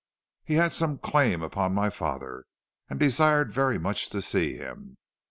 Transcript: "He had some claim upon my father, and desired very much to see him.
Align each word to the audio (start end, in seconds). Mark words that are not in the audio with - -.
"He 0.43 0.55
had 0.55 0.73
some 0.73 0.97
claim 0.97 1.43
upon 1.43 1.75
my 1.75 1.91
father, 1.91 2.45
and 2.89 2.99
desired 2.99 3.51
very 3.51 3.77
much 3.77 4.09
to 4.09 4.19
see 4.19 4.55
him. 4.57 4.97